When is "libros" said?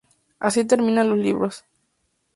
1.19-1.63